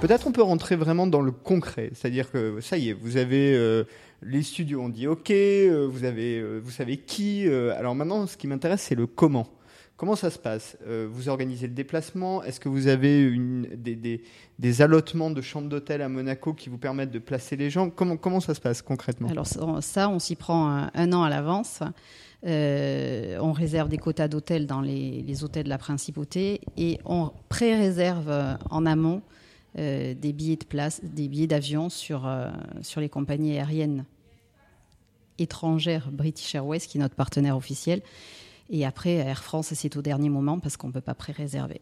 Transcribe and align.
Peut-être 0.00 0.26
on 0.26 0.32
peut 0.32 0.42
rentrer 0.42 0.76
vraiment 0.76 1.06
dans 1.06 1.22
le 1.22 1.32
concret, 1.32 1.90
c'est-à-dire 1.94 2.30
que 2.30 2.60
ça 2.60 2.76
y 2.76 2.90
est, 2.90 2.92
vous 2.92 3.16
avez 3.16 3.54
euh, 3.54 3.84
les 4.22 4.42
studios 4.42 4.82
ont 4.82 4.90
dit 4.90 5.06
OK, 5.06 5.30
euh, 5.30 5.88
vous 5.90 6.04
avez, 6.04 6.38
euh, 6.38 6.60
vous 6.62 6.70
savez 6.70 6.98
qui. 6.98 7.48
alors 7.48 7.94
maintenant, 7.94 8.26
ce 8.26 8.36
qui 8.36 8.46
m'intéresse, 8.46 8.82
c'est 8.82 8.94
le 8.94 9.06
comment. 9.06 9.46
Comment 9.96 10.14
ça 10.14 10.28
se 10.28 10.38
passe? 10.38 10.76
Vous 10.86 11.30
organisez 11.30 11.66
le 11.66 11.72
déplacement? 11.72 12.42
Est-ce 12.42 12.60
que 12.60 12.68
vous 12.68 12.86
avez 12.86 13.30
des, 13.78 14.22
des, 14.58 14.82
allotements 14.82 15.30
de 15.30 15.40
chambres 15.40 15.70
d'hôtel 15.70 16.02
à 16.02 16.10
Monaco 16.10 16.52
qui 16.52 16.68
vous 16.68 16.76
permettent 16.76 17.10
de 17.10 17.18
placer 17.18 17.56
les 17.56 17.70
gens? 17.70 17.88
Comment, 17.88 18.18
comment 18.18 18.40
ça 18.40 18.52
se 18.52 18.60
passe 18.60 18.82
concrètement? 18.82 19.28
Alors 19.30 19.46
ça, 19.46 20.10
on 20.10 20.18
s'y 20.18 20.36
prend 20.36 20.68
un, 20.92 21.12
an 21.14 21.22
à 21.22 21.30
l'avance. 21.30 21.80
on 22.44 23.52
réserve 23.52 23.88
des 23.88 23.96
quotas 23.96 24.28
d'hôtels 24.28 24.66
dans 24.66 24.82
les, 24.82 25.42
hôtels 25.42 25.64
de 25.64 25.70
la 25.70 25.78
principauté 25.78 26.60
et 26.76 26.98
on 27.06 27.30
pré-réserve 27.48 28.58
en 28.68 28.84
amont 28.84 29.22
euh, 29.78 30.14
des 30.14 30.32
billets 30.32 30.56
de 30.56 30.64
place, 30.64 31.00
des 31.02 31.28
billets 31.28 31.46
d'avion 31.46 31.90
sur, 31.90 32.26
euh, 32.26 32.50
sur 32.82 33.00
les 33.00 33.08
compagnies 33.08 33.56
aériennes 33.56 34.04
étrangères, 35.38 36.10
British 36.10 36.54
Airways, 36.54 36.80
qui 36.80 36.98
est 36.98 37.00
notre 37.00 37.14
partenaire 37.14 37.56
officiel. 37.56 38.00
Et 38.70 38.86
après, 38.86 39.14
Air 39.14 39.42
France, 39.42 39.72
c'est 39.74 39.96
au 39.96 40.02
dernier 40.02 40.30
moment 40.30 40.58
parce 40.58 40.76
qu'on 40.76 40.88
ne 40.88 40.92
peut 40.92 41.00
pas 41.00 41.14
pré-réserver. 41.14 41.80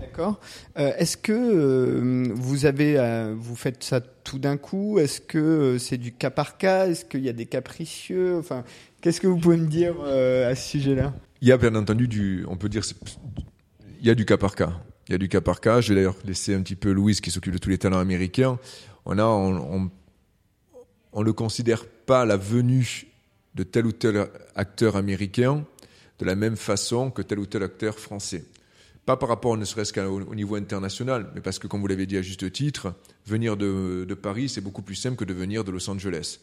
D'accord. 0.00 0.40
Euh, 0.78 0.92
est-ce 0.96 1.16
que 1.16 2.32
vous 2.34 2.66
avez, 2.66 3.34
vous 3.36 3.56
faites 3.56 3.84
ça 3.84 4.00
tout 4.00 4.38
d'un 4.38 4.56
coup? 4.56 4.98
Est-ce 4.98 5.20
que 5.20 5.76
c'est 5.78 5.98
du 5.98 6.12
cas 6.12 6.30
par 6.30 6.58
cas? 6.58 6.88
Est-ce 6.88 7.04
qu'il 7.04 7.20
y 7.20 7.28
a 7.28 7.34
des 7.34 7.46
capricieux? 7.46 8.36
Enfin, 8.38 8.64
qu'est-ce 9.00 9.20
que 9.20 9.26
vous 9.26 9.38
pouvez 9.38 9.58
me 9.58 9.68
dire 9.68 10.00
à 10.02 10.54
ce 10.54 10.70
sujet-là? 10.70 11.14
Il 11.40 11.48
y 11.48 11.52
a 11.52 11.56
bien 11.56 11.74
entendu 11.74 12.08
du, 12.08 12.44
on 12.48 12.56
peut 12.56 12.68
dire, 12.68 12.82
il 14.00 14.06
y 14.06 14.10
a 14.10 14.14
du 14.14 14.24
cas 14.24 14.36
par 14.36 14.54
cas. 14.54 14.72
Il 15.12 15.12
y 15.12 15.16
a 15.16 15.18
du 15.18 15.28
cas 15.28 15.42
par 15.42 15.60
cas. 15.60 15.82
Je 15.82 15.90
vais 15.90 15.96
d'ailleurs 15.96 16.16
laisser 16.24 16.54
un 16.54 16.62
petit 16.62 16.74
peu 16.74 16.90
Louise 16.90 17.20
qui 17.20 17.30
s'occupe 17.30 17.52
de 17.52 17.58
tous 17.58 17.68
les 17.68 17.76
talents 17.76 17.98
américains. 17.98 18.58
On 19.04 19.14
ne 19.14 19.90
considère 21.32 21.84
pas 21.84 22.24
la 22.24 22.38
venue 22.38 23.08
de 23.54 23.62
tel 23.62 23.84
ou 23.84 23.92
tel 23.92 24.26
acteur 24.54 24.96
américain 24.96 25.66
de 26.18 26.24
la 26.24 26.34
même 26.34 26.56
façon 26.56 27.10
que 27.10 27.20
tel 27.20 27.40
ou 27.40 27.44
tel 27.44 27.62
acteur 27.62 27.98
français. 27.98 28.46
Pas 29.04 29.18
par 29.18 29.28
rapport 29.28 29.58
ne 29.58 29.66
serait-ce 29.66 29.92
qu'au 29.92 30.34
niveau 30.34 30.54
international, 30.54 31.30
mais 31.34 31.42
parce 31.42 31.58
que, 31.58 31.66
comme 31.66 31.82
vous 31.82 31.88
l'avez 31.88 32.06
dit 32.06 32.16
à 32.16 32.22
juste 32.22 32.50
titre, 32.50 32.94
venir 33.26 33.58
de, 33.58 34.06
de 34.08 34.14
Paris, 34.14 34.48
c'est 34.48 34.62
beaucoup 34.62 34.80
plus 34.80 34.94
simple 34.94 35.16
que 35.16 35.26
de 35.26 35.34
venir 35.34 35.62
de 35.62 35.72
Los 35.72 35.90
Angeles. 35.90 36.40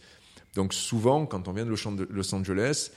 Donc 0.54 0.76
souvent, 0.76 1.26
quand 1.26 1.48
on 1.48 1.54
vient 1.54 1.66
de 1.66 1.76
Los 2.12 2.36
Angeles, 2.36 2.92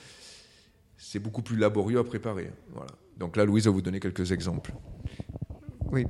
c'est 0.98 1.18
beaucoup 1.18 1.40
plus 1.40 1.56
laborieux 1.56 1.98
à 1.98 2.04
préparer. 2.04 2.50
Voilà. 2.74 2.90
Donc 3.16 3.38
là, 3.38 3.46
Louise 3.46 3.64
va 3.64 3.70
vous 3.70 3.80
donner 3.80 4.00
quelques 4.00 4.32
exemples. 4.32 4.74
Oui. 5.92 6.06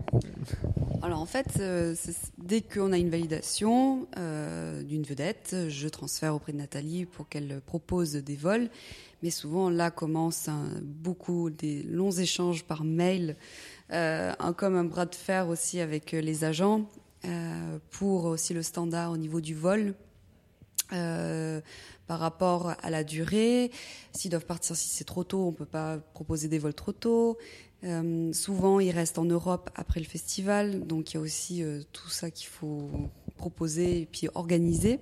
Alors 1.02 1.20
en 1.20 1.26
fait, 1.26 1.58
euh, 1.58 1.96
dès 2.38 2.60
qu'on 2.60 2.92
a 2.92 2.98
une 2.98 3.10
validation 3.10 4.06
euh, 4.16 4.80
d'une 4.84 5.02
vedette, 5.02 5.56
je 5.68 5.88
transfère 5.88 6.36
auprès 6.36 6.52
de 6.52 6.58
Nathalie 6.58 7.04
pour 7.06 7.28
qu'elle 7.28 7.60
propose 7.66 8.12
des 8.12 8.36
vols. 8.36 8.70
Mais 9.24 9.30
souvent, 9.30 9.68
là 9.68 9.90
commencent 9.90 10.48
beaucoup 10.82 11.50
des 11.50 11.82
longs 11.82 12.12
échanges 12.12 12.62
par 12.62 12.84
mail, 12.84 13.36
euh, 13.92 14.32
comme 14.56 14.76
un 14.76 14.84
bras 14.84 15.06
de 15.06 15.16
fer 15.16 15.48
aussi 15.48 15.80
avec 15.80 16.12
les 16.12 16.44
agents 16.44 16.88
pour 17.90 18.24
aussi 18.24 18.52
le 18.52 18.62
standard 18.62 19.12
au 19.12 19.16
niveau 19.16 19.40
du 19.40 19.54
vol. 19.54 19.94
par 22.06 22.18
rapport 22.18 22.74
à 22.82 22.90
la 22.90 23.04
durée, 23.04 23.70
s'ils 24.12 24.30
doivent 24.30 24.46
partir 24.46 24.76
si 24.76 24.88
c'est 24.88 25.04
trop 25.04 25.24
tôt, 25.24 25.46
on 25.46 25.52
peut 25.52 25.64
pas 25.64 25.98
proposer 26.12 26.48
des 26.48 26.58
vols 26.58 26.74
trop 26.74 26.92
tôt. 26.92 27.38
Euh, 27.84 28.32
souvent, 28.32 28.80
ils 28.80 28.90
restent 28.90 29.18
en 29.18 29.24
Europe 29.24 29.70
après 29.74 30.00
le 30.00 30.06
festival, 30.06 30.86
donc 30.86 31.12
il 31.12 31.14
y 31.14 31.16
a 31.18 31.20
aussi 31.20 31.62
euh, 31.62 31.80
tout 31.92 32.08
ça 32.08 32.30
qu'il 32.30 32.46
faut 32.46 32.90
proposer 33.36 34.02
et 34.02 34.06
puis 34.06 34.28
organiser. 34.34 35.00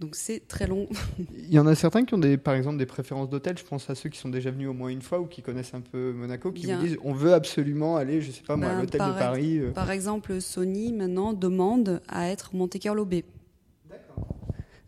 Donc 0.00 0.14
c'est 0.14 0.46
très 0.46 0.66
long. 0.66 0.86
il 1.36 1.52
y 1.52 1.58
en 1.58 1.66
a 1.66 1.74
certains 1.74 2.04
qui 2.04 2.14
ont 2.14 2.18
des, 2.18 2.38
par 2.38 2.54
exemple 2.54 2.78
des 2.78 2.86
préférences 2.86 3.28
d'hôtel. 3.28 3.58
Je 3.58 3.64
pense 3.64 3.90
à 3.90 3.94
ceux 3.94 4.08
qui 4.08 4.18
sont 4.18 4.28
déjà 4.28 4.50
venus 4.50 4.68
au 4.68 4.72
moins 4.72 4.88
une 4.88 5.02
fois 5.02 5.18
ou 5.20 5.26
qui 5.26 5.42
connaissent 5.42 5.74
un 5.74 5.80
peu 5.80 6.12
Monaco, 6.12 6.52
qui 6.52 6.66
vous 6.66 6.80
disent 6.80 6.96
on 7.02 7.12
veut 7.12 7.34
absolument 7.34 7.96
aller, 7.96 8.22
je 8.22 8.30
sais 8.30 8.42
pas 8.46 8.56
moi, 8.56 8.68
à 8.68 8.74
ben, 8.74 8.80
l'hôtel 8.82 9.00
de 9.00 9.18
Paris. 9.18 9.58
Euh. 9.58 9.72
Par 9.72 9.90
exemple, 9.90 10.40
Sony 10.40 10.92
maintenant 10.92 11.32
demande 11.32 12.00
à 12.08 12.28
être 12.28 12.54
Monte 12.54 12.78
Carlo 12.78 13.04
B. 13.04 13.16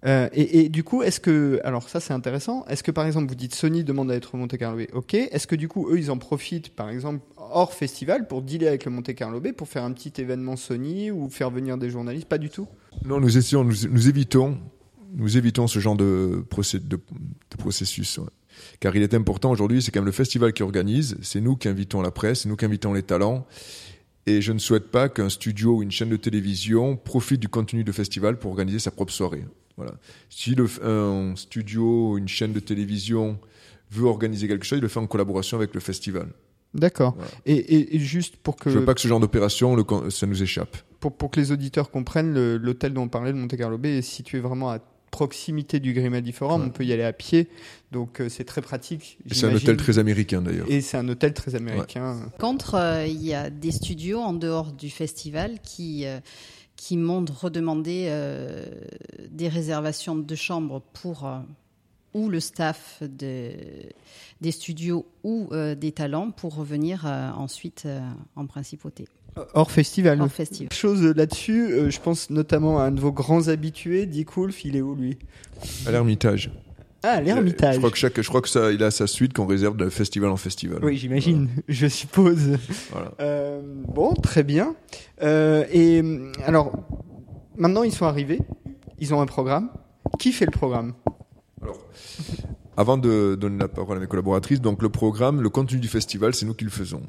Euh, 0.06 0.28
et, 0.32 0.68
du 0.70 0.82
coup, 0.82 1.02
est-ce 1.02 1.20
que, 1.20 1.60
alors 1.62 1.88
ça 1.88 2.00
c'est 2.00 2.14
intéressant, 2.14 2.64
est-ce 2.66 2.82
que 2.82 2.90
par 2.90 3.06
exemple 3.06 3.28
vous 3.28 3.34
dites 3.34 3.54
Sony 3.54 3.84
demande 3.84 4.10
à 4.10 4.14
être 4.14 4.36
Monte 4.36 4.56
Carlo 4.56 4.82
ok, 4.94 5.14
est-ce 5.14 5.46
que 5.46 5.54
du 5.54 5.68
coup 5.68 5.90
eux 5.90 5.98
ils 5.98 6.10
en 6.10 6.16
profitent 6.16 6.74
par 6.74 6.88
exemple 6.88 7.20
hors 7.36 7.74
festival 7.74 8.26
pour 8.26 8.40
dealer 8.40 8.68
avec 8.68 8.86
le 8.86 8.90
Monte 8.90 9.14
Carlo 9.14 9.40
Bay 9.40 9.52
pour 9.52 9.68
faire 9.68 9.84
un 9.84 9.92
petit 9.92 10.12
événement 10.18 10.56
Sony 10.56 11.10
ou 11.10 11.28
faire 11.28 11.50
venir 11.50 11.76
des 11.76 11.90
journalistes? 11.90 12.28
Pas 12.28 12.38
du 12.38 12.48
tout 12.48 12.66
Non, 13.04 13.20
nous 13.20 13.36
essayons, 13.36 13.62
nous, 13.62 14.08
évitons, 14.08 14.58
nous 15.14 15.36
évitons 15.36 15.66
ce 15.66 15.78
genre 15.80 15.96
de, 15.96 16.44
de, 16.74 17.00
processus. 17.58 18.20
Car 18.78 18.96
il 18.96 19.02
est 19.02 19.12
important 19.12 19.50
aujourd'hui, 19.50 19.82
c'est 19.82 19.90
quand 19.90 20.00
même 20.00 20.06
le 20.06 20.12
festival 20.12 20.54
qui 20.54 20.62
organise, 20.62 21.18
c'est 21.20 21.40
nous 21.40 21.56
qui 21.56 21.68
invitons 21.68 22.00
la 22.00 22.10
presse, 22.10 22.40
c'est 22.40 22.48
nous 22.48 22.56
qui 22.56 22.64
invitons 22.64 22.94
les 22.94 23.02
talents. 23.02 23.46
Et 24.26 24.40
je 24.40 24.52
ne 24.52 24.58
souhaite 24.58 24.90
pas 24.90 25.08
qu'un 25.08 25.28
studio 25.28 25.76
ou 25.76 25.82
une 25.82 25.90
chaîne 25.90 26.10
de 26.10 26.16
télévision 26.16 26.96
profite 26.96 27.40
du 27.40 27.48
contenu 27.48 27.84
du 27.84 27.92
festival 27.92 28.38
pour 28.38 28.50
organiser 28.50 28.78
sa 28.78 28.90
propre 28.90 29.12
soirée. 29.12 29.44
Voilà. 29.76 29.92
Si 30.28 30.54
le, 30.54 30.66
un 30.84 31.34
studio, 31.36 32.19
une 32.19 32.28
chaîne 32.28 32.53
de 32.53 32.60
télévision 32.60 33.38
veut 33.91 34.06
organiser 34.06 34.48
quelque 34.48 34.64
chose, 34.64 34.78
il 34.78 34.82
le 34.82 34.88
fait 34.88 35.00
en 35.00 35.06
collaboration 35.06 35.56
avec 35.56 35.75
le 35.75 35.81
festival. 35.81 36.28
D'accord. 36.75 37.16
Et, 37.47 37.98
juste 37.98 38.36
pour 38.36 38.56
que. 38.56 38.70
Je 38.70 38.78
veux 38.78 38.84
pas 38.84 38.94
que 38.94 39.00
ce 39.00 39.09
genre 39.09 39.20
d'opération, 39.20 39.76
ça 40.10 40.26
nous 40.26 40.42
échappe. 40.42 40.76
Pour, 41.00 41.16
pour 41.16 41.30
que 41.30 41.41
les 41.41 41.50
auditeurs 41.50 41.91
comprennent, 41.91 42.34
l'hôtel 42.56 42.92
dont 42.92 43.03
on 43.03 43.09
parlait, 43.09 43.32
de 43.32 43.38
Monte 43.38 43.56
Carlo 43.56 43.78
Bay, 43.78 43.98
est 43.98 44.03
situé 44.03 44.38
vraiment 44.38 44.70
à 44.70 44.78
proximité 45.10 45.80
du 45.80 45.92
Grimadi 45.92 46.32
Forum. 46.32 46.62
On 46.66 46.70
peut 46.70 46.84
y 46.84 46.92
aller 46.92 47.03
à 47.03 47.12
pied, 47.12 47.48
donc 47.91 48.20
euh, 48.20 48.28
c'est 48.28 48.44
très 48.44 48.62
pratique. 48.62 49.19
C'est 49.30 49.47
un 49.47 49.54
hôtel 49.54 49.76
très 49.76 49.98
américain 49.98 50.41
d'ailleurs. 50.41 50.70
Et 50.70 50.80
c'est 50.80 50.97
un 50.97 51.09
hôtel 51.09 51.34
très 51.34 51.54
américain. 51.54 52.30
Contre, 52.38 52.76
euh, 52.76 53.06
il 53.06 53.22
y 53.22 53.34
a 53.34 53.50
des 53.50 53.72
studios 53.72 54.20
en 54.20 54.32
dehors 54.32 54.72
du 54.72 54.91
festival 54.91 55.59
qui. 55.62 56.06
Euh, 56.06 56.20
qui 56.80 56.96
m'ont 56.96 57.26
redemandé 57.26 58.06
euh, 58.08 58.64
des 59.30 59.48
réservations 59.48 60.16
de 60.16 60.34
chambres 60.34 60.80
pour 60.94 61.26
euh, 61.26 61.41
ou 62.14 62.30
le 62.30 62.41
staff 62.41 63.02
de, 63.02 63.50
des 64.41 64.50
studios 64.50 65.04
ou 65.22 65.50
euh, 65.52 65.74
des 65.74 65.92
talents 65.92 66.30
pour 66.30 66.56
revenir 66.56 67.04
ensuite 67.36 67.86
en 68.34 68.46
principauté. 68.46 69.04
Hors 69.52 69.70
festival. 69.70 70.22
Hors 70.22 70.32
festival. 70.32 70.72
Chose 70.72 71.02
là-dessus, 71.02 71.91
je 71.91 72.00
pense 72.00 72.30
notamment 72.30 72.80
à 72.80 72.84
un 72.84 72.92
de 72.92 73.00
vos 73.00 73.12
grands 73.12 73.48
habitués, 73.48 74.06
Dick 74.06 74.34
Wolf, 74.34 74.64
il 74.64 74.74
est 74.74 74.80
où 74.80 74.94
lui? 74.94 75.18
À 75.86 75.91
l'Ermitage. 75.91 76.50
Ah, 77.02 77.20
l'Ermitage. 77.20 77.74
Je 77.74 77.78
crois 77.78 77.90
que 77.90 77.96
chaque, 77.96 78.20
je 78.20 78.28
crois 78.28 78.42
que 78.42 78.48
ça, 78.48 78.72
il 78.72 78.82
a 78.82 78.90
sa 78.90 79.06
suite 79.06 79.32
qu'on 79.32 79.46
réserve 79.46 79.76
de 79.76 79.88
festival 79.88 80.30
en 80.30 80.36
festival. 80.36 80.84
Oui, 80.84 80.96
j'imagine. 80.96 81.48
Je 81.68 81.86
suppose. 81.86 82.58
Voilà. 82.90 83.12
Euh, 83.20 83.60
bon, 83.62 84.14
très 84.14 84.42
bien. 84.42 84.74
Euh, 85.22 85.64
et 85.72 86.02
alors, 86.44 86.72
maintenant 87.56 87.82
ils 87.84 87.92
sont 87.92 88.06
arrivés. 88.06 88.40
Ils 88.98 89.14
ont 89.14 89.20
un 89.20 89.26
programme. 89.26 89.70
Qui 90.18 90.32
fait 90.32 90.44
le 90.44 90.50
programme? 90.50 90.92
Alors, 91.62 91.78
avant 92.76 92.98
de 92.98 93.34
donner 93.34 93.58
la 93.58 93.68
parole 93.68 93.96
à 93.96 94.00
mes 94.00 94.06
collaboratrices, 94.06 94.60
donc 94.60 94.82
le 94.82 94.91
programme, 94.91 95.41
le 95.41 95.48
contenu 95.48 95.78
du 95.78 95.88
festival, 95.88 96.34
c'est 96.34 96.44
nous 96.44 96.54
qui 96.54 96.64
le 96.64 96.70
faisons. 96.70 97.03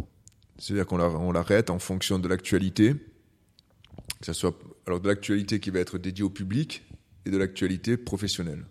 C'est-à-dire 0.58 0.86
qu'on 0.86 1.32
l'arrête 1.32 1.70
en 1.70 1.80
fonction 1.80 2.20
de 2.20 2.28
l'actualité, 2.28 2.94
que 2.94 4.26
ce 4.26 4.34
soit 4.34 4.58
alors 4.88 5.02
de 5.02 5.08
l'actualité 5.08 5.60
qui 5.60 5.70
va 5.70 5.80
être 5.80 5.98
dédiée 5.98 6.24
au 6.24 6.30
public 6.30 6.84
et 7.26 7.32
de 7.32 7.38
l'actualité 7.38 7.98
professionnelle. 7.98 8.66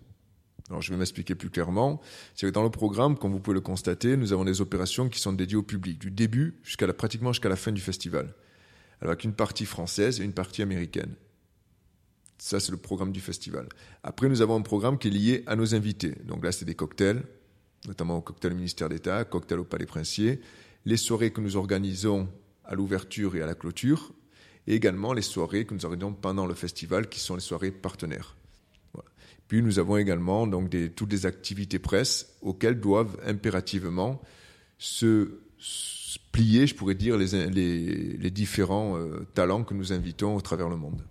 Alors 0.70 0.82
je 0.82 0.93
vais 0.93 0.96
m'expliquer 0.96 1.34
plus 1.34 1.50
clairement. 1.50 2.00
C'est 2.34 2.46
que 2.46 2.52
dans 2.52 2.62
le 2.62 2.70
programme, 2.70 3.19
comme 3.19 3.32
vous 3.32 3.40
pouvez 3.40 3.55
le 3.55 3.61
constater, 3.61 4.17
nous 4.17 4.32
avons 4.32 4.44
des 4.44 4.61
opérations 4.61 5.08
qui 5.08 5.19
sont 5.19 5.32
dédiées 5.32 5.56
au 5.56 5.62
public, 5.62 5.99
du 5.99 6.11
début 6.11 6.61
jusqu'à 6.62 6.87
la, 6.87 6.94
pratiquement 6.94 7.32
jusqu'à 7.32 7.49
la 7.49 7.56
fin 7.56 7.72
du 7.72 7.81
festival, 7.81 8.32
avec 9.00 9.25
une 9.25 9.32
partie 9.32 9.67
française 9.67 10.20
et 10.20 10.25
une 10.25 10.32
partie 10.32 10.62
américaine. 10.62 11.14
Ça, 12.38 12.58
c'est 12.58 12.70
le 12.70 12.78
programme 12.78 13.12
du 13.12 13.20
festival. 13.20 13.69
Après, 14.02 14.28
nous 14.28 14.40
avons 14.40 14.56
un 14.56 14.62
programme 14.62 14.96
qui 14.96 15.08
est 15.08 15.11
lié 15.11 15.43
à 15.46 15.56
nos 15.56 15.75
invités. 15.75 16.14
Donc 16.25 16.43
là, 16.43 16.52
c'est 16.52 16.64
des 16.64 16.75
cocktails, 16.75 17.23
notamment 17.87 18.16
au 18.16 18.23
cocktail 18.23 18.55
ministère 18.55 18.88
d'État, 18.88 19.25
cocktail 19.25 19.58
au 19.58 19.64
Palais 19.64 19.84
Princier, 19.84 20.40
les 20.87 20.96
soirées 20.96 21.32
que 21.32 21.43
nous 21.43 21.56
organisons 21.56 22.28
à 22.64 22.75
l'ouverture 22.75 23.37
et 23.37 23.43
à 23.43 23.46
la 23.46 23.55
clôture, 23.55 24.12
et 24.66 24.75
également 24.75 25.12
les 25.12 25.23
soirées 25.23 25.66
que 25.66 25.75
nous 25.75 25.84
organisons 25.84 26.14
pendant 26.14 26.46
le 26.46 26.55
festival, 26.55 27.08
qui 27.08 27.20
sont 27.20 27.34
les 27.34 27.43
soirées 27.43 27.73
partenaires. 27.73 28.37
Puis 29.50 29.64
nous 29.64 29.81
avons 29.81 29.97
également 29.97 30.47
donc 30.47 30.70
toutes 30.94 31.11
les 31.11 31.26
activités 31.26 31.81
presse 31.81 32.37
auxquelles 32.41 32.79
doivent 32.79 33.17
impérativement 33.26 34.23
se, 34.79 35.29
plier, 36.31 36.69
je 36.69 36.76
pourrais 36.76 36.94
dire, 36.94 37.19
les, 37.19 38.31
différents 38.31 38.97
euh, 38.97 39.26
talents 39.35 39.64
que 39.64 39.75
nous 39.75 39.93
invitons 39.93 40.37
au 40.37 40.41
travers 40.41 40.69
le 40.69 40.76
monde. 40.76 41.02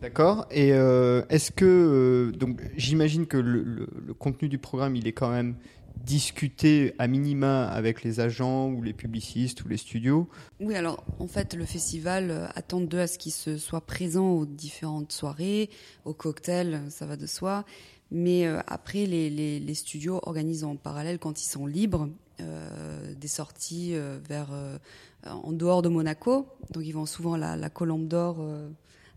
D'accord. 0.00 0.46
Et 0.52 0.72
euh, 0.72 1.22
est-ce 1.30 1.50
que 1.50 1.64
euh, 1.64 2.30
donc 2.30 2.62
j'imagine 2.76 3.26
que 3.26 3.38
le, 3.38 3.88
contenu 4.20 4.48
du 4.48 4.58
programme 4.58 4.94
il 4.94 5.08
est 5.08 5.12
quand 5.12 5.30
même 5.32 5.56
discuter 5.96 6.94
à 6.98 7.06
minima 7.06 7.66
avec 7.68 8.02
les 8.02 8.20
agents 8.20 8.68
ou 8.68 8.82
les 8.82 8.92
publicistes 8.92 9.64
ou 9.64 9.68
les 9.68 9.76
studios 9.76 10.28
Oui, 10.60 10.74
alors 10.74 11.04
en 11.18 11.26
fait, 11.26 11.54
le 11.54 11.64
festival 11.64 12.30
euh, 12.30 12.46
attend 12.54 12.80
d'eux 12.80 13.00
à 13.00 13.06
ce 13.06 13.18
qu'ils 13.18 13.32
se 13.32 13.58
soient 13.58 13.80
présents 13.80 14.30
aux 14.30 14.46
différentes 14.46 15.12
soirées, 15.12 15.70
aux 16.04 16.14
cocktails, 16.14 16.82
ça 16.90 17.06
va 17.06 17.16
de 17.16 17.26
soi. 17.26 17.64
Mais 18.10 18.46
euh, 18.46 18.60
après, 18.66 19.06
les, 19.06 19.74
studios 19.74 20.20
organisent 20.24 20.64
en 20.64 20.76
parallèle, 20.76 21.18
quand 21.18 21.42
ils 21.42 21.48
sont 21.48 21.66
libres, 21.66 22.08
euh, 22.40 23.14
des 23.14 23.28
sorties 23.28 23.94
euh, 23.94 24.18
vers 24.28 24.48
euh, 24.52 24.78
en 25.24 25.52
dehors 25.52 25.82
de 25.82 25.88
Monaco. 25.88 26.46
Donc 26.70 26.84
ils 26.84 26.92
vont 26.92 27.06
souvent 27.06 27.36
la, 27.36 27.70
Colombe 27.70 28.08
d'Or 28.08 28.38
euh, 28.40 28.68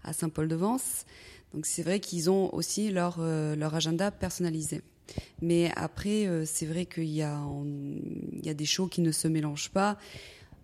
à 0.04 0.14
Saint-Paul-de-Vence. 0.14 1.06
Donc 1.54 1.66
c'est 1.66 1.84
vrai 1.84 2.00
qu'ils 2.00 2.30
ont 2.30 2.54
aussi 2.54 2.92
leur, 2.92 3.22
leur 3.22 3.76
agenda 3.76 4.12
personnalisé. 4.12 4.82
Mais 5.42 5.72
après, 5.76 6.28
euh, 6.28 6.44
c'est 6.46 6.66
vrai 6.66 6.86
qu'il 6.86 7.06
y, 7.06 7.22
a, 7.22 7.40
y 8.44 8.50
a 8.50 8.54
des 8.54 8.66
shows 8.66 8.88
qui 8.88 9.02
ne 9.02 9.12
se 9.12 9.28
mélangent 9.28 9.70
pas. 9.70 9.98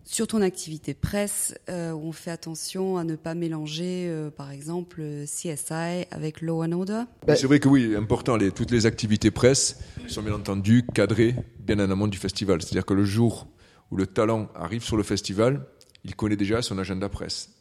Surtout 0.04 0.38
en 0.38 0.42
activité 0.42 0.96
presse, 0.96 1.54
euh, 1.70 1.92
on 1.94 2.12
fait 2.12 2.32
attention 2.32 2.98
à 2.98 3.04
ne 3.04 3.16
pas 3.16 3.36
mélanger, 3.36 4.08
euh, 4.10 4.32
par 4.32 4.52
exemple, 4.52 5.04
CSI 5.26 6.08
avec 6.10 6.42
Law 6.42 6.64
and 6.64 6.72
Order. 6.72 7.04
C'est 7.28 7.46
vrai 7.46 7.60
que 7.60 7.70
oui, 7.70 7.96
important, 7.96 8.38
toutes 8.54 8.72
les 8.72 8.88
activités 8.88 9.30
presse 9.30 9.80
sont 10.08 10.24
bien 10.24 10.34
entendu 10.34 10.84
cadrées 10.94 11.36
bien 11.60 11.80
en 11.80 11.92
amont 11.92 12.08
du 12.08 12.18
festival. 12.18 12.62
C'est-à-dire 12.62 12.86
que 12.86 12.96
le 12.96 13.06
jour 13.06 13.48
où 13.92 13.96
le 13.96 14.08
talent 14.08 14.50
arrive 14.56 14.84
sur 14.84 14.98
le 14.98 15.04
festival, 15.04 15.68
il 16.04 16.16
connaît 16.16 16.36
déjà 16.36 16.64
son 16.64 16.80
agenda 16.80 17.08
presse. 17.08 17.61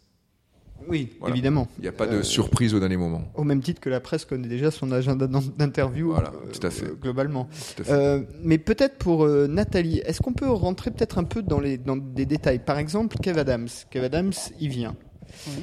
Oui, 0.88 1.10
voilà. 1.20 1.34
évidemment. 1.34 1.68
Il 1.78 1.82
n'y 1.82 1.88
a 1.88 1.92
pas 1.92 2.06
de 2.06 2.16
euh, 2.16 2.22
surprise 2.22 2.74
au 2.74 2.80
dernier 2.80 2.96
moment. 2.96 3.22
Au 3.34 3.44
même 3.44 3.62
titre 3.62 3.80
que 3.80 3.88
la 3.88 4.00
presse 4.00 4.24
connaît 4.24 4.48
déjà 4.48 4.70
son 4.70 4.90
agenda 4.92 5.26
d'interview 5.26 6.12
voilà, 6.12 6.32
tout 6.52 6.66
à 6.66 6.70
fait. 6.70 6.86
Euh, 6.86 6.94
globalement. 7.00 7.48
Tout 7.76 7.82
à 7.82 7.84
fait. 7.84 7.92
Euh, 7.92 8.20
mais 8.42 8.58
peut-être 8.58 8.96
pour 8.98 9.24
euh, 9.24 9.46
Nathalie, 9.46 9.98
est-ce 9.98 10.20
qu'on 10.20 10.32
peut 10.32 10.48
rentrer 10.48 10.90
peut-être 10.90 11.18
un 11.18 11.24
peu 11.24 11.42
dans, 11.42 11.60
les, 11.60 11.78
dans 11.78 11.96
des 11.96 12.26
détails? 12.26 12.58
Par 12.58 12.78
exemple, 12.78 13.16
Kev 13.18 13.38
Adams. 13.38 13.68
Kev 13.90 14.04
Adams, 14.04 14.32
il 14.58 14.68
vient. 14.68 14.96
Oui. 15.46 15.62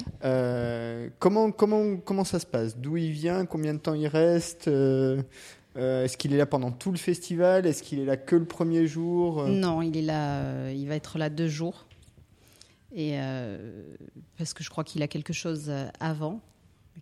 comment, 1.20 1.52
comment, 1.52 1.98
comment 1.98 2.24
ça 2.24 2.40
se 2.40 2.46
passe? 2.46 2.78
D'où 2.78 2.98
il 2.98 3.12
vient? 3.12 3.46
Combien 3.46 3.74
de 3.74 3.80
temps 3.80 3.94
il 3.94 4.08
reste? 4.08 4.68
Est-ce 4.68 6.18
qu'il 6.18 6.34
est 6.34 6.38
là 6.38 6.46
pendant 6.46 6.72
tout 6.72 6.92
le 6.92 6.98
festival? 6.98 7.66
Est-ce 7.66 7.84
qu'il 7.84 8.00
est 8.00 8.06
là 8.06 8.16
que 8.16 8.36
le 8.36 8.46
premier 8.46 8.88
jour? 8.88 9.46
Non, 9.48 9.82
il 9.82 9.98
est 9.98 10.02
là. 10.02 10.72
il 10.72 10.88
va 10.88 10.96
être 10.96 11.18
là 11.18 11.30
deux 11.30 11.50
jours. 11.50 11.88
Et 12.92 13.20
euh, 13.20 13.96
parce 14.38 14.54
que 14.54 14.64
je 14.64 14.70
crois 14.70 14.84
qu'il 14.84 15.04
a 15.04 15.08
quelque 15.08 15.34
chose 15.34 15.72
avant 16.00 16.42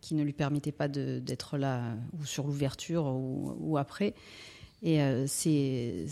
qui 0.02 0.16
ne 0.16 0.24
lui 0.24 0.34
permettait 0.34 0.72
pas 0.72 0.88
d'être 0.88 1.58
là 1.58 1.96
ou 2.20 2.26
sur 2.26 2.46
l'ouverture 2.48 3.06
ou, 3.06 3.56
ou, 3.60 3.78
après. 3.78 4.14
Et 4.84 5.02
euh, 5.02 5.26
c'est 5.26 6.06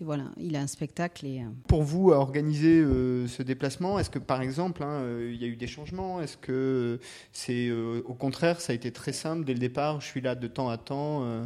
voilà, 0.00 0.24
il 0.36 0.54
a 0.54 0.60
un 0.60 0.66
spectacle. 0.66 1.26
Et, 1.26 1.40
euh... 1.40 1.46
Pour 1.66 1.82
vous, 1.82 2.12
à 2.12 2.18
organiser 2.18 2.78
euh, 2.80 3.26
ce 3.26 3.42
déplacement, 3.42 3.98
est-ce 3.98 4.10
que 4.10 4.18
par 4.20 4.42
exemple, 4.42 4.82
hein, 4.84 5.02
il 5.20 5.36
y 5.36 5.44
a 5.44 5.48
eu 5.48 5.56
des 5.56 5.66
changements? 5.66 6.20
Est-ce 6.20 6.36
que 6.36 7.00
c'est 7.32 7.68
euh, 7.68 8.02
au 8.06 8.14
contraire, 8.14 8.60
ça 8.60 8.72
a 8.72 8.76
été 8.76 8.92
très 8.92 9.12
simple 9.12 9.44
dès 9.44 9.54
le 9.54 9.58
départ 9.58 10.00
Je 10.00 10.06
suis 10.06 10.20
là 10.20 10.34
de 10.34 10.46
temps 10.46 10.68
à 10.68 10.76
temps. 10.76 11.24
euh? 11.24 11.44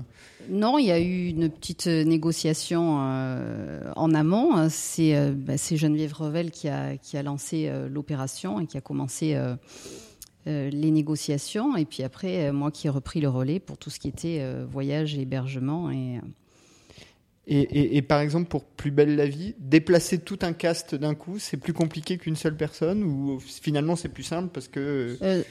Non, 0.50 0.76
il 0.76 0.86
y 0.86 0.90
a 0.90 1.00
eu 1.00 1.28
une 1.28 1.48
petite 1.48 1.86
négociation 1.86 2.98
euh, 3.00 3.90
en 3.96 4.12
amont. 4.12 4.68
C'est 4.68 5.30
bah, 5.32 5.54
Geneviève 5.56 6.12
Revel 6.12 6.50
qui 6.50 6.68
a, 6.68 6.96
qui 6.98 7.16
a 7.16 7.22
lancé 7.22 7.70
l'opération 7.88 8.60
et 8.60 8.66
qui 8.66 8.76
a 8.76 8.80
commencé. 8.80 9.34
Euh, 10.48 10.70
les 10.70 10.92
négociations 10.92 11.76
et 11.76 11.84
puis 11.84 12.04
après 12.04 12.52
moi 12.52 12.70
qui 12.70 12.86
ai 12.86 12.90
repris 12.90 13.20
le 13.20 13.28
relais 13.28 13.58
pour 13.58 13.78
tout 13.78 13.90
ce 13.90 13.98
qui 13.98 14.06
était 14.06 14.40
voyage 14.70 15.16
et 15.16 15.22
hébergement 15.22 15.90
et 15.90 16.20
et, 17.48 17.60
et, 17.60 17.96
et, 17.96 18.02
par 18.02 18.20
exemple, 18.20 18.48
pour 18.48 18.64
Plus 18.64 18.90
belle 18.90 19.14
la 19.14 19.26
vie, 19.26 19.54
déplacer 19.58 20.19
tout 20.19 20.38
un 20.43 20.52
cast 20.52 20.94
d'un 20.94 21.14
coup, 21.14 21.38
c'est 21.38 21.56
plus 21.56 21.72
compliqué 21.72 22.19
qu'une 22.19 22.34
seule 22.34 22.56
personne 22.56 23.04
ou 23.04 23.38
finalement 23.40 23.94
c'est 23.94 24.08
plus 24.08 24.25
simple 24.25 24.48
parce 24.52 24.66
que. 24.66 25.16
Euh, 25.22 25.43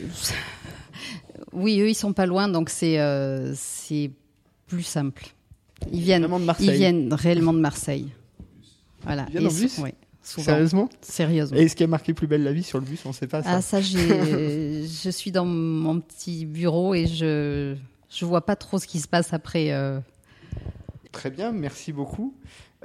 oui, 1.54 1.80
eux 1.80 1.90
ils 1.90 1.96
sont 1.96 2.14
pas 2.14 2.26
loin 2.26 2.48
donc 2.50 2.70
c'est 2.70 3.00
euh, 3.00 3.54
c'est 3.56 4.12
plus 4.68 4.84
simple. 4.84 5.28
Ils 5.92 6.02
viennent, 6.02 6.24
de 6.24 6.64
ils 6.64 6.72
viennent 6.72 7.14
réellement 7.14 7.54
de 7.54 7.60
Marseille. 7.60 8.12
Voilà. 9.04 9.26
Ils 9.30 9.40
viennent 9.40 9.48
en 9.48 9.54
bus 9.54 9.78
oui. 9.80 9.92
Sérieusement? 10.22 10.90
Sérieusement. 11.02 11.58
Et 11.58 11.64
est-ce 11.64 11.76
qu'il 11.76 11.84
y 11.84 11.86
a 11.86 11.88
marqué 11.88 12.14
Plus 12.14 12.26
belle 12.26 12.44
la 12.44 12.52
vie 12.52 12.64
sur 12.64 12.80
le 12.80 12.86
bus 12.86 13.06
On 13.06 13.10
ne 13.10 13.14
sait 13.14 13.28
pas 13.28 13.44
ça. 13.44 13.52
Ah 13.52 13.62
ça, 13.62 13.80
je 13.82 15.10
suis 15.12 15.32
dans 15.32 15.46
mon 15.46 16.00
petit 16.00 16.46
bureau 16.46 16.96
et 16.96 17.06
je 17.06 17.76
je 18.10 18.26
vois 18.26 18.46
pas 18.46 18.56
trop 18.56 18.80
ce 18.80 18.88
qui 18.88 19.00
se 19.00 19.08
passe 19.08 19.34
après. 19.34 19.72
Euh, 19.72 20.00
Très 21.16 21.32
bien, 21.32 21.54
merci 21.54 21.94
beaucoup. 21.94 22.36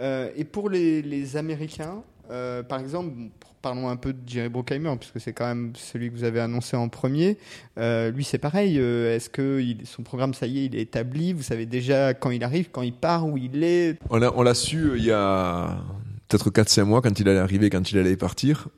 Euh, 0.01 0.31
et 0.37 0.45
pour 0.45 0.71
les, 0.71 1.37
Américains, 1.37 2.05
euh, 2.31 2.63
par 2.63 2.79
exemple, 2.79 3.13
parlons 3.61 3.89
un 3.89 3.97
peu 3.97 4.13
de 4.13 4.21
Jerry 4.25 4.49
Bruckheimer, 4.49 4.95
puisque 5.01 5.19
c'est 5.19 5.33
quand 5.33 5.47
même 5.47 5.73
celui 5.75 6.11
que 6.11 6.15
vous 6.15 6.23
avez 6.23 6.39
annoncé 6.39 6.77
en 6.77 6.89
premier. 6.89 7.39
Euh, 7.77 8.13
lui, 8.13 8.23
c'est 8.23 8.39
pareil. 8.39 8.79
Est-ce 8.79 9.29
que 9.29 9.61
son 9.83 10.05
programme, 10.05 10.33
ça 10.33 10.47
y 10.47 10.61
est, 10.61 10.67
il 10.67 10.77
est 10.77 10.83
établi? 10.83 11.33
Vous 11.33 11.43
savez 11.43 11.67
déjà 11.67 12.15
quand 12.15 12.31
il 12.31 12.45
arrive, 12.45 12.71
quand 12.71 12.83
il 12.83 12.93
part, 12.93 13.27
où 13.27 13.37
il 13.37 13.65
est? 13.65 13.99
On 14.11 14.43
l'a 14.43 14.55
su 14.55 14.93
il 14.97 15.05
y 15.05 15.11
a 15.11 15.83
peut-être 16.29 16.51
4-5 16.51 16.85
mois, 16.85 17.03
quand 17.03 17.19
il 17.19 17.29
allait 17.29 17.41
arriver, 17.41 17.69
quand 17.69 17.91
il 17.91 17.99
allait 17.99 18.17
partir. 18.17 18.69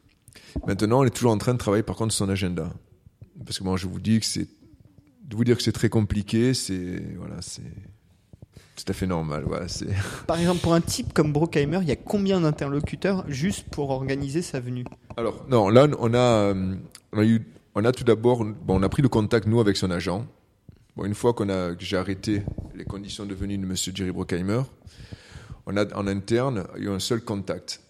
Maintenant, 0.66 1.00
on 1.00 1.04
est 1.04 1.10
toujours 1.10 1.32
en 1.32 1.38
train 1.38 1.52
de 1.52 1.58
travailler, 1.58 1.82
par 1.82 1.96
contre, 1.96 2.14
son 2.14 2.30
agenda. 2.30 2.72
Parce 3.44 3.58
que 3.58 3.64
moi, 3.64 3.76
je 3.76 3.86
vous 3.86 4.00
dis 4.00 4.18
que 4.18 4.26
c'est. 4.26 4.48
De 5.24 5.36
vous 5.36 5.44
dire 5.44 5.58
que 5.58 5.62
c'est 5.62 5.72
très 5.72 5.90
compliqué, 5.90 6.54
c'est. 6.54 7.02
Voilà, 7.18 7.36
c'est 7.42 7.62
tout 8.76 8.84
à 8.88 8.92
fait 8.92 9.06
normal. 9.06 9.44
Voilà, 9.46 9.66
Par 10.26 10.38
exemple, 10.38 10.60
pour 10.60 10.74
un 10.74 10.80
type 10.80 11.12
comme 11.12 11.32
Brockheimer, 11.32 11.78
il 11.82 11.88
y 11.88 11.92
a 11.92 11.96
combien 11.96 12.40
d'interlocuteurs 12.40 13.24
juste 13.28 13.68
pour 13.68 13.90
organiser 13.90 14.42
sa 14.42 14.60
venue? 14.60 14.84
Alors, 15.16 15.44
non, 15.48 15.68
là, 15.68 15.86
on 15.98 16.14
a, 16.14 16.54
on 17.12 17.18
a, 17.18 17.24
eu, 17.24 17.46
on 17.74 17.84
a 17.84 17.92
tout 17.92 18.04
d'abord, 18.04 18.44
bon, 18.44 18.80
on 18.80 18.82
a 18.82 18.88
pris 18.88 19.02
le 19.02 19.08
contact, 19.08 19.46
nous, 19.46 19.60
avec 19.60 19.76
son 19.76 19.90
agent. 19.90 20.26
Bon, 20.96 21.04
une 21.04 21.14
fois 21.14 21.32
qu'on 21.32 21.48
a, 21.48 21.74
que 21.74 21.84
j'ai 21.84 21.96
arrêté 21.96 22.42
les 22.74 22.84
conditions 22.84 23.24
de 23.24 23.34
venue 23.34 23.58
de 23.58 23.64
M. 23.64 23.74
Jerry 23.76 24.10
Brockheimer, 24.10 24.62
on 25.66 25.76
a 25.76 25.84
en 25.96 26.06
interne 26.06 26.64
eu 26.76 26.88
un 26.88 26.98
seul 26.98 27.22
contact. 27.22 27.80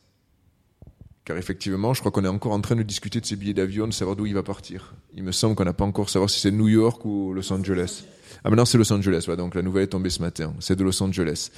Car 1.24 1.36
effectivement, 1.36 1.94
je 1.94 2.00
crois 2.00 2.10
qu'on 2.10 2.24
est 2.24 2.28
encore 2.28 2.52
en 2.52 2.60
train 2.60 2.74
de 2.74 2.82
discuter 2.82 3.20
de 3.20 3.26
ses 3.26 3.36
billets 3.36 3.54
d'avion, 3.54 3.86
de 3.86 3.92
savoir 3.92 4.16
d'où 4.16 4.26
il 4.26 4.34
va 4.34 4.42
partir. 4.42 4.94
Il 5.14 5.22
me 5.22 5.32
semble 5.32 5.54
qu'on 5.54 5.64
n'a 5.64 5.72
pas 5.72 5.84
encore 5.84 6.10
savoir 6.10 6.28
si 6.28 6.40
c'est 6.40 6.50
New 6.50 6.68
York 6.68 7.04
ou 7.04 7.32
Los 7.32 7.52
Angeles. 7.52 8.04
Ah, 8.44 8.50
maintenant 8.50 8.64
c'est 8.64 8.78
Los 8.78 8.92
Angeles, 8.92 9.22
voilà, 9.26 9.40
donc 9.40 9.54
la 9.54 9.62
nouvelle 9.62 9.84
est 9.84 9.88
tombée 9.88 10.10
ce 10.10 10.20
matin. 10.20 10.52
C'est 10.58 10.74
de 10.74 10.82
Los 10.82 11.00
Angeles. 11.00 11.50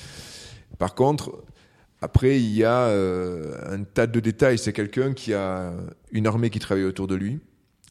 Par 0.79 0.95
contre, 0.95 1.45
après, 2.05 2.39
il 2.39 2.53
y 2.53 2.65
a 2.65 2.89
euh, 2.89 3.57
un 3.75 3.83
tas 3.83 4.07
de 4.07 4.21
détails. 4.21 4.59
C'est 4.59 4.75
quelqu'un 4.75 5.15
qui 5.15 5.33
a 5.33 5.73
une 6.13 6.27
armée 6.27 6.51
qui 6.51 6.59
travaille 6.59 6.85
autour 6.85 7.07
de 7.07 7.15
lui, 7.15 7.39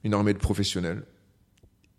une 0.04 0.14
armée 0.14 0.34
de 0.34 0.38
professionnels, 0.38 1.04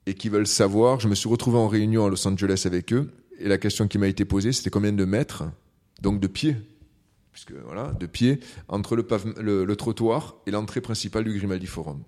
et 0.07 0.15
qui 0.15 0.29
veulent 0.29 0.47
savoir. 0.47 1.01
Je 1.01 1.09
me 1.09 1.17
suis 1.17 1.29
retrouvé 1.29 1.59
en 1.59 1.67
réunion 1.67 2.07
à 2.07 2.11
Los 2.11 2.25
Angeles 2.29 2.63
avec 2.67 2.93
eux, 2.93 3.11
et 3.41 3.49
la 3.49 3.59
question 3.59 3.89
qui 3.89 3.99
m'a 3.99 4.07
été 4.07 4.25
posée, 4.25 4.53
c'était 4.53 4.71
combien 4.71 4.93
de 4.93 5.05
mètres, 5.05 5.43
donc 6.03 6.21
de 6.21 6.29
pieds, 6.29 6.57
puisque 7.35 7.53
voilà, 7.67 7.93
de 7.99 8.07
pieds 8.07 8.39
entre 8.69 8.95
le, 8.95 9.05
le, 9.43 9.65
le 9.65 9.77
trottoir 9.77 10.37
et 10.47 10.53
l'entrée 10.53 10.81
principale 10.81 11.25
du 11.25 11.37
Grimaldi 11.37 11.67
Forum. 11.67 12.01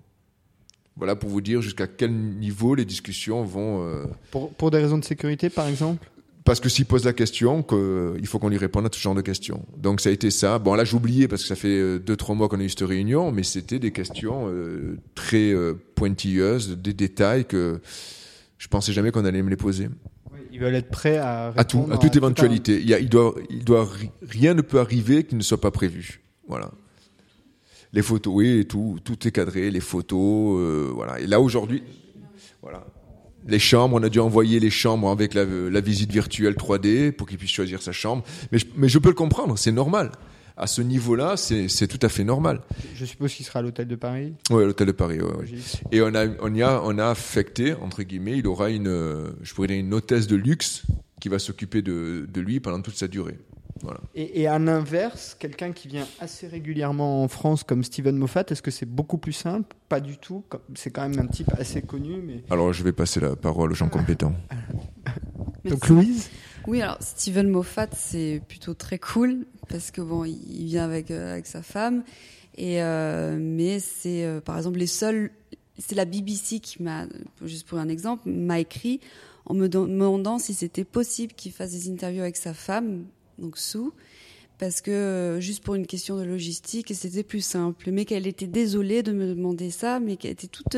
Voilà 0.95 1.17
pour 1.17 1.29
vous 1.29 1.41
dire 1.41 1.61
jusqu'à 1.61 1.85
quel 1.85 2.11
niveau 2.11 2.73
les 2.73 2.85
discussions 2.85 3.43
vont. 3.43 3.83
Euh... 3.83 4.05
Pour, 4.31 4.51
pour, 4.53 4.71
des 4.71 4.79
raisons 4.79 4.97
de 4.97 5.03
sécurité, 5.03 5.49
par 5.49 5.67
exemple? 5.67 6.09
Parce 6.45 6.61
que 6.61 6.69
s'il 6.69 6.85
pose 6.85 7.03
la 7.03 7.11
question, 7.11 7.61
que, 7.61 8.15
il 8.17 8.25
faut 8.25 8.39
qu'on 8.39 8.47
lui 8.47 8.57
réponde 8.57 8.85
à 8.85 8.89
tout 8.89 8.99
genre 8.99 9.13
de 9.13 9.21
questions. 9.21 9.65
Donc 9.75 9.99
ça 9.99 10.07
a 10.07 10.13
été 10.13 10.31
ça. 10.31 10.59
Bon, 10.59 10.75
là, 10.75 10.85
j'ai 10.85 10.95
oublié 10.95 11.27
parce 11.27 11.41
que 11.41 11.47
ça 11.49 11.57
fait 11.57 11.99
deux, 11.99 12.15
trois 12.15 12.33
mois 12.33 12.47
qu'on 12.47 12.61
a 12.61 12.63
eu 12.63 12.69
cette 12.69 12.87
réunion, 12.87 13.33
mais 13.33 13.43
c'était 13.43 13.79
des 13.79 13.91
questions 13.91 14.47
euh, 14.47 14.97
très 15.13 15.51
euh, 15.51 15.73
pointilleuses, 15.95 16.77
des 16.77 16.93
détails 16.93 17.43
que 17.43 17.81
je 18.57 18.67
pensais 18.69 18.93
jamais 18.93 19.11
qu'on 19.11 19.25
allait 19.25 19.43
me 19.43 19.49
les 19.49 19.57
poser. 19.57 19.89
Ils 20.57 20.63
veulent 20.63 20.75
être 20.75 20.89
prêts 20.89 21.17
à 21.17 21.53
à 21.55 21.63
tout, 21.63 21.87
à 21.91 21.97
toute 21.97 22.15
à 22.15 22.17
éventualité. 22.17 22.73
Tout 22.73 22.79
un... 22.79 22.81
il, 22.81 22.89
y 22.89 22.93
a, 22.95 22.99
il 22.99 23.09
doit, 23.09 23.35
il 23.49 23.63
doit, 23.63 23.87
rien 24.27 24.55
ne 24.55 24.61
peut 24.61 24.79
arriver 24.79 25.23
qui 25.23 25.35
ne 25.35 25.43
soit 25.43 25.61
pas 25.61 25.71
prévu. 25.71 26.21
Voilà 26.47 26.71
les 27.93 28.01
photos, 28.01 28.33
oui, 28.35 28.65
tout, 28.67 28.99
tout 29.03 29.27
est 29.27 29.31
cadré, 29.31 29.71
les 29.71 29.79
photos, 29.79 30.59
euh, 30.59 30.91
voilà. 30.93 31.19
Et 31.19 31.27
là 31.27 31.39
aujourd'hui, 31.39 31.83
voilà, 32.61 32.85
les 33.47 33.59
chambres, 33.59 33.95
on 33.95 34.03
a 34.03 34.09
dû 34.09 34.19
envoyer 34.19 34.59
les 34.59 34.69
chambres 34.69 35.09
avec 35.09 35.33
la, 35.33 35.45
la 35.45 35.81
visite 35.81 36.11
virtuelle 36.11 36.55
3D 36.55 37.11
pour 37.11 37.27
qu'il 37.27 37.37
puisse 37.37 37.51
choisir 37.51 37.81
sa 37.81 37.91
chambre. 37.91 38.23
Mais 38.51 38.59
je, 38.59 38.65
mais 38.75 38.89
je 38.89 38.99
peux 38.99 39.09
le 39.09 39.15
comprendre, 39.15 39.57
c'est 39.57 39.71
normal. 39.71 40.11
À 40.57 40.65
ce 40.67 40.81
niveau-là, 40.81 41.37
c'est 41.37 41.87
tout 41.87 41.99
à 42.01 42.09
fait 42.09 42.23
normal. 42.23 42.61
Je 42.95 43.05
suppose 43.05 43.33
qu'il 43.33 43.45
sera 43.45 43.59
à 43.59 43.61
l'hôtel 43.61 43.87
de 43.87 43.95
Paris. 43.95 44.33
Oui, 44.49 44.63
à 44.63 44.65
l'hôtel 44.65 44.87
de 44.87 44.91
Paris. 44.91 45.21
Ouais, 45.21 45.33
ouais. 45.35 45.45
Et 45.91 46.01
on 46.01 46.13
a, 46.15 46.25
on 46.41 46.53
y 46.53 46.63
a, 46.63 46.81
on 46.83 46.97
a 46.97 47.07
affecté 47.07 47.73
entre 47.73 48.03
guillemets, 48.03 48.37
il 48.37 48.47
aura 48.47 48.69
une, 48.69 49.33
je 49.41 49.53
pourrais 49.53 49.67
dire 49.67 49.77
une 49.77 49.93
hôtesse 49.93 50.27
de 50.27 50.35
luxe 50.35 50.83
qui 51.21 51.29
va 51.29 51.39
s'occuper 51.39 51.81
de, 51.81 52.27
de 52.31 52.41
lui 52.41 52.59
pendant 52.59 52.81
toute 52.81 52.95
sa 52.95 53.07
durée. 53.07 53.37
Voilà. 53.83 53.99
Et, 54.15 54.41
et, 54.41 54.47
à 54.47 54.57
l'inverse, 54.57 55.35
quelqu'un 55.39 55.71
qui 55.71 55.87
vient 55.87 56.07
assez 56.19 56.47
régulièrement 56.47 57.23
en 57.23 57.27
France 57.27 57.63
comme 57.63 57.83
Steven 57.83 58.15
Moffat, 58.15 58.45
est-ce 58.49 58.61
que 58.61 58.71
c'est 58.71 58.87
beaucoup 58.87 59.17
plus 59.17 59.33
simple? 59.33 59.75
Pas 59.89 59.99
du 59.99 60.17
tout. 60.17 60.43
C'est 60.75 60.89
quand 60.89 61.07
même 61.07 61.19
un 61.19 61.27
type 61.27 61.51
assez 61.57 61.81
connu. 61.81 62.21
Mais... 62.23 62.43
Alors 62.49 62.73
je 62.73 62.83
vais 62.83 62.91
passer 62.91 63.19
la 63.19 63.35
parole 63.35 63.71
aux 63.71 63.75
gens 63.75 63.89
compétents. 63.89 64.33
Donc 65.65 65.87
Louise? 65.89 66.29
Oui, 66.65 66.81
alors 66.81 66.97
Steven 67.01 67.47
Moffat, 67.49 67.87
c'est 67.93 68.41
plutôt 68.47 68.73
très 68.73 68.99
cool 68.99 69.45
parce 69.67 69.91
que 69.91 70.01
bon, 70.01 70.23
il 70.25 70.65
vient 70.65 70.83
avec 70.83 71.11
euh, 71.11 71.33
avec 71.33 71.45
sa 71.45 71.61
femme 71.61 72.03
et 72.57 72.81
euh, 72.81 73.37
mais 73.39 73.79
c'est 73.79 74.25
euh, 74.25 74.41
par 74.41 74.57
exemple 74.57 74.79
les 74.79 74.87
seuls, 74.87 75.31
c'est 75.77 75.95
la 75.95 76.05
BBC 76.05 76.59
qui 76.59 76.81
m'a, 76.81 77.05
juste 77.43 77.67
pour 77.67 77.77
un 77.77 77.89
exemple, 77.89 78.29
m'a 78.29 78.59
écrit 78.59 78.99
en 79.45 79.53
me 79.53 79.67
demandant 79.69 80.39
si 80.39 80.53
c'était 80.53 80.83
possible 80.83 81.33
qu'il 81.33 81.51
fasse 81.51 81.71
des 81.71 81.89
interviews 81.89 82.21
avec 82.21 82.35
sa 82.35 82.53
femme, 82.53 83.05
donc 83.37 83.57
Sue, 83.57 83.91
parce 84.57 84.81
que 84.81 85.37
juste 85.39 85.63
pour 85.63 85.75
une 85.75 85.85
question 85.85 86.17
de 86.17 86.23
logistique, 86.23 86.91
c'était 86.93 87.23
plus 87.23 87.41
simple. 87.41 87.91
Mais 87.91 88.05
qu'elle 88.05 88.27
était 88.27 88.47
désolée 88.47 89.03
de 89.03 89.13
me 89.13 89.27
demander 89.27 89.69
ça, 89.69 89.99
mais 89.99 90.17
qu'elle 90.17 90.31
était 90.31 90.47
toute, 90.47 90.77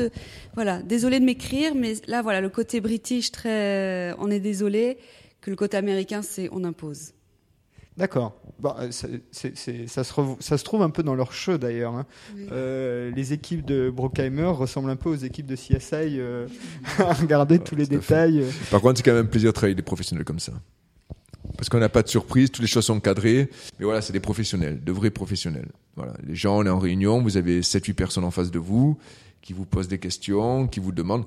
voilà, 0.54 0.82
désolée 0.82 1.18
de 1.18 1.24
m'écrire. 1.24 1.74
Mais 1.74 1.94
là, 2.06 2.22
voilà, 2.22 2.40
le 2.40 2.50
côté 2.50 2.80
british, 2.80 3.32
très, 3.32 4.14
on 4.18 4.30
est 4.30 4.38
désolé, 4.38 4.98
que 5.40 5.50
le 5.50 5.56
côté 5.56 5.78
américain, 5.78 6.22
c'est 6.22 6.48
on 6.52 6.62
impose. 6.62 7.14
D'accord. 7.96 8.40
Bon, 8.58 8.74
euh, 8.78 8.90
ça, 8.90 9.08
ça, 9.32 10.04
se 10.04 10.64
trouve 10.64 10.82
un 10.82 10.90
peu 10.90 11.02
dans 11.02 11.14
leur 11.14 11.32
show 11.32 11.58
d'ailleurs. 11.58 11.94
Hein. 11.94 12.06
Euh, 12.52 13.10
les 13.14 13.32
équipes 13.32 13.64
de 13.64 13.90
Brockheimer 13.90 14.46
ressemblent 14.46 14.90
un 14.90 14.96
peu 14.96 15.08
aux 15.08 15.16
équipes 15.16 15.46
de 15.46 15.56
CSI 15.56 16.18
euh, 16.18 16.46
à 16.98 17.12
regarder 17.14 17.58
tous 17.58 17.76
les 17.76 17.86
détails. 17.86 18.44
Par 18.70 18.80
contre, 18.80 18.98
c'est 18.98 19.02
quand 19.02 19.14
même 19.14 19.26
un 19.26 19.28
plaisir 19.28 19.50
de 19.50 19.54
travailler 19.54 19.72
avec 19.72 19.84
des 19.84 19.86
professionnels 19.86 20.24
comme 20.24 20.40
ça. 20.40 20.52
Parce 21.56 21.68
qu'on 21.68 21.78
n'a 21.78 21.88
pas 21.88 22.02
de 22.02 22.08
surprise, 22.08 22.50
toutes 22.50 22.62
les 22.62 22.68
choses 22.68 22.84
sont 22.84 23.00
cadrées. 23.00 23.50
Mais 23.78 23.84
voilà, 23.84 24.02
c'est 24.02 24.12
des 24.12 24.20
professionnels, 24.20 24.82
de 24.82 24.92
vrais 24.92 25.10
professionnels. 25.10 25.68
Voilà, 25.96 26.14
les 26.26 26.36
gens, 26.36 26.58
on 26.58 26.64
est 26.64 26.70
en 26.70 26.78
réunion, 26.78 27.20
vous 27.20 27.36
avez 27.36 27.60
7-8 27.60 27.94
personnes 27.94 28.24
en 28.24 28.30
face 28.30 28.50
de 28.50 28.58
vous 28.58 28.98
qui 29.42 29.54
vous 29.54 29.64
posent 29.64 29.88
des 29.88 29.98
questions, 29.98 30.68
qui 30.68 30.80
vous 30.80 30.92
demandent. 30.92 31.24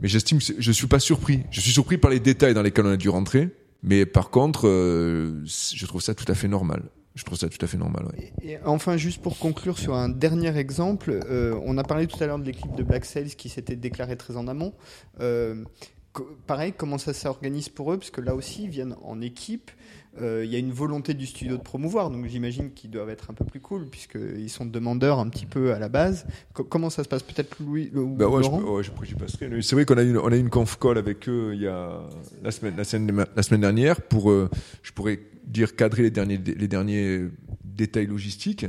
mais 0.00 0.08
j'estime, 0.08 0.38
je 0.40 0.72
suis 0.72 0.86
pas 0.86 1.00
surpris. 1.00 1.40
Je 1.50 1.60
suis 1.60 1.72
surpris 1.72 1.98
par 1.98 2.10
les 2.10 2.20
détails 2.20 2.54
dans 2.54 2.62
lesquels 2.62 2.86
on 2.86 2.92
a 2.92 2.96
dû 2.96 3.08
rentrer. 3.08 3.50
Mais 3.82 4.06
par 4.06 4.30
contre, 4.30 4.68
euh, 4.68 5.44
je 5.44 5.86
trouve 5.86 6.02
ça 6.02 6.14
tout 6.14 6.30
à 6.30 6.34
fait 6.34 6.48
normal. 6.48 6.82
Je 7.14 7.24
trouve 7.24 7.38
ça 7.38 7.48
tout 7.48 7.62
à 7.64 7.66
fait 7.66 7.76
normal. 7.76 8.06
Et, 8.42 8.58
enfin, 8.64 8.96
juste 8.96 9.20
pour 9.20 9.38
conclure 9.38 9.78
sur 9.78 9.94
un 9.94 10.08
dernier 10.08 10.56
exemple, 10.56 11.20
euh, 11.28 11.58
on 11.64 11.76
a 11.76 11.82
parlé 11.82 12.06
tout 12.06 12.22
à 12.22 12.26
l'heure 12.26 12.38
de 12.38 12.44
l'équipe 12.44 12.74
de 12.76 12.82
Black 12.82 13.04
Sales 13.04 13.30
qui 13.30 13.48
s'était 13.48 13.76
déclarée 13.76 14.16
très 14.16 14.36
en 14.36 14.46
amont. 14.46 14.74
Euh, 15.20 15.64
pareil, 16.46 16.72
comment 16.76 16.98
ça 16.98 17.12
s'organise 17.12 17.68
pour 17.68 17.92
eux? 17.92 17.98
Parce 17.98 18.10
que 18.10 18.20
là 18.20 18.34
aussi, 18.34 18.64
ils 18.64 18.70
viennent 18.70 18.96
en 19.02 19.20
équipe. 19.20 19.70
Euh, 20.20 20.44
il 20.44 20.50
y 20.50 20.56
a 20.56 20.58
une 20.58 20.72
volonté 20.72 21.14
du 21.14 21.24
studio 21.24 21.56
de 21.56 21.62
promouvoir, 21.62 22.10
donc 22.10 22.26
j'imagine 22.26 22.72
qu'ils 22.72 22.90
doivent 22.90 23.10
être 23.10 23.30
un 23.30 23.34
peu 23.34 23.44
plus 23.44 23.60
cool, 23.60 23.86
puisqu'ils 23.86 24.50
sont 24.50 24.66
demandeurs 24.66 25.20
un 25.20 25.28
petit 25.28 25.46
peu 25.46 25.72
à 25.72 25.78
la 25.78 25.88
base. 25.88 26.26
comment 26.52 26.90
ça 26.90 27.04
se 27.04 27.08
passe? 27.08 27.22
Peut-être 27.22 27.56
Louis 27.60 27.92
ou 27.94 28.16
bah 28.16 28.26
ouais, 28.26 28.42
Laurent 28.42 28.82
je, 28.82 28.90
je, 29.02 29.14
passerai. 29.14 29.62
C'est 29.62 29.76
vrai 29.76 29.84
qu'on 29.84 29.98
a, 29.98 30.02
une, 30.02 30.18
on 30.18 30.32
a 30.32 30.36
une 30.36 30.50
conf 30.50 30.78
call 30.78 30.98
avec 30.98 31.28
eux 31.28 31.52
il 31.54 31.62
y 31.62 31.68
a 31.68 32.00
la 32.42 32.50
semaine, 32.50 32.74
la 32.76 32.84
semaine, 32.84 33.24
la 33.34 33.42
semaine 33.42 33.60
dernière 33.60 34.00
pour, 34.02 34.32
euh, 34.32 34.50
je 34.82 34.92
pourrais 34.92 35.20
dire, 35.44 35.76
cadrer 35.76 36.02
les 36.02 36.10
derniers, 36.10 36.38
les 36.38 36.68
derniers 36.68 37.28
détails 37.64 38.06
logistiques. 38.06 38.66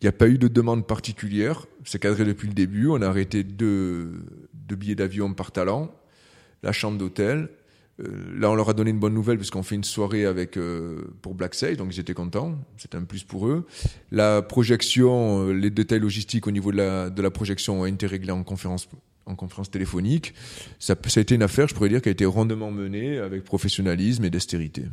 Il 0.00 0.04
n'y 0.04 0.08
a 0.08 0.12
pas 0.12 0.28
eu 0.28 0.38
de 0.38 0.48
demande 0.48 0.86
particulière. 0.86 1.66
C'est 1.84 1.98
cadré 1.98 2.24
depuis 2.24 2.48
le 2.48 2.54
début. 2.54 2.88
On 2.88 3.02
a 3.02 3.06
arrêté 3.06 3.44
deux, 3.44 4.24
deux 4.54 4.76
billets 4.76 4.94
d'avion 4.94 5.34
par 5.34 5.52
talent 5.52 5.90
la 6.62 6.72
chambre 6.72 6.98
d'hôtel. 6.98 7.48
Euh, 8.00 8.38
là, 8.38 8.50
on 8.50 8.54
leur 8.54 8.68
a 8.68 8.72
donné 8.72 8.90
une 8.90 8.98
bonne 8.98 9.14
nouvelle 9.14 9.36
puisqu'on 9.36 9.62
fait 9.62 9.74
une 9.74 9.84
soirée 9.84 10.24
avec 10.24 10.56
euh, 10.56 11.02
pour 11.22 11.34
Black 11.34 11.54
Sage, 11.54 11.76
donc 11.76 11.94
ils 11.94 12.00
étaient 12.00 12.14
contents. 12.14 12.58
C'était 12.76 12.96
un 12.96 13.04
plus 13.04 13.24
pour 13.24 13.46
eux. 13.46 13.66
La 14.10 14.42
projection, 14.42 15.48
euh, 15.48 15.52
les 15.52 15.70
détails 15.70 16.00
logistiques 16.00 16.46
au 16.46 16.50
niveau 16.50 16.72
de 16.72 16.78
la, 16.78 17.10
de 17.10 17.22
la 17.22 17.30
projection 17.30 17.80
ont 17.80 17.86
été 17.86 18.06
réglés 18.06 18.32
en 18.32 18.42
conférence 18.42 18.88
en 19.26 19.36
conférence 19.36 19.70
téléphonique. 19.70 20.34
Ça, 20.80 20.96
ça 21.06 21.20
a 21.20 21.22
été 21.22 21.36
une 21.36 21.42
affaire, 21.42 21.68
je 21.68 21.74
pourrais 21.74 21.88
dire, 21.88 22.02
qui 22.02 22.08
a 22.08 22.12
été 22.12 22.24
rondement 22.24 22.72
menée 22.72 23.18
avec 23.18 23.44
professionnalisme 23.44 24.24
et 24.24 24.30
dextérité. 24.30 24.84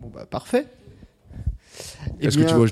Bon 0.00 0.08
bah 0.08 0.24
parfait. 0.24 0.66
Est-ce 2.20 2.38
que 2.38 2.44
tu 2.44 2.54
vois 2.54 2.66